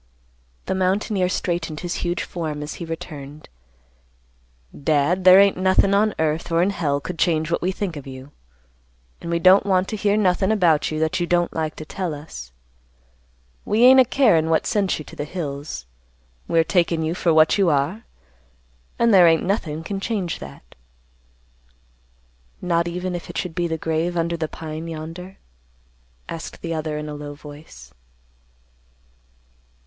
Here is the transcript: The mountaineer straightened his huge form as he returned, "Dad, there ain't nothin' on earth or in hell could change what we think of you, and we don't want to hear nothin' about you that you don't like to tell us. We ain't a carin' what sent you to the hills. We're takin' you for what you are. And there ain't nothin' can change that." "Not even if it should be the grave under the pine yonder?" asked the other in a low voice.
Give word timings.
The 0.65 0.73
mountaineer 0.73 1.29
straightened 1.29 1.81
his 1.81 1.97
huge 1.97 2.23
form 2.23 2.63
as 2.63 2.73
he 2.81 2.85
returned, 2.85 3.49
"Dad, 4.75 5.25
there 5.25 5.39
ain't 5.39 5.57
nothin' 5.57 5.93
on 5.93 6.15
earth 6.17 6.51
or 6.51 6.63
in 6.63 6.71
hell 6.71 6.99
could 6.99 7.19
change 7.19 7.51
what 7.51 7.61
we 7.61 7.71
think 7.71 7.95
of 7.95 8.07
you, 8.07 8.31
and 9.21 9.29
we 9.29 9.37
don't 9.37 9.63
want 9.63 9.87
to 9.89 9.95
hear 9.95 10.17
nothin' 10.17 10.51
about 10.51 10.89
you 10.89 10.97
that 10.99 11.19
you 11.19 11.27
don't 11.27 11.53
like 11.53 11.75
to 11.75 11.85
tell 11.85 12.15
us. 12.15 12.51
We 13.63 13.83
ain't 13.83 13.99
a 13.99 14.03
carin' 14.03 14.49
what 14.49 14.65
sent 14.65 14.97
you 14.97 15.05
to 15.05 15.15
the 15.15 15.23
hills. 15.23 15.85
We're 16.47 16.63
takin' 16.63 17.03
you 17.03 17.13
for 17.13 17.31
what 17.31 17.59
you 17.59 17.69
are. 17.69 18.03
And 18.97 19.13
there 19.13 19.27
ain't 19.27 19.43
nothin' 19.45 19.83
can 19.83 19.99
change 19.99 20.39
that." 20.39 20.73
"Not 22.59 22.87
even 22.87 23.13
if 23.13 23.29
it 23.29 23.37
should 23.37 23.53
be 23.53 23.67
the 23.67 23.77
grave 23.77 24.17
under 24.17 24.35
the 24.35 24.47
pine 24.47 24.87
yonder?" 24.87 25.37
asked 26.27 26.63
the 26.63 26.73
other 26.73 26.97
in 26.97 27.07
a 27.07 27.13
low 27.13 27.35
voice. 27.35 27.93